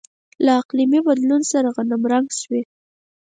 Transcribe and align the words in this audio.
له 0.45 0.51
اقلیمي 0.61 0.99
بدلون 1.07 1.41
سره 1.51 1.67
غنمرنګ 1.75 2.27
شوي. 2.41 2.61